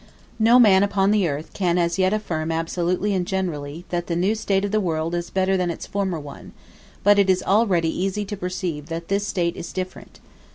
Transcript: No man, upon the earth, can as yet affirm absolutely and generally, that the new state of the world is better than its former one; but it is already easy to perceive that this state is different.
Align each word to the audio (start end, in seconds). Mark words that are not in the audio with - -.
No 0.39 0.57
man, 0.57 0.81
upon 0.81 1.11
the 1.11 1.29
earth, 1.29 1.53
can 1.53 1.77
as 1.77 1.99
yet 1.99 2.11
affirm 2.11 2.51
absolutely 2.51 3.13
and 3.13 3.23
generally, 3.23 3.85
that 3.89 4.07
the 4.07 4.15
new 4.15 4.33
state 4.33 4.65
of 4.65 4.71
the 4.71 4.79
world 4.81 5.13
is 5.13 5.29
better 5.29 5.55
than 5.55 5.69
its 5.69 5.85
former 5.85 6.19
one; 6.19 6.53
but 7.03 7.19
it 7.19 7.29
is 7.29 7.43
already 7.43 8.01
easy 8.03 8.25
to 8.25 8.35
perceive 8.35 8.87
that 8.87 9.09
this 9.09 9.27
state 9.27 9.55
is 9.55 9.71
different. 9.71 10.19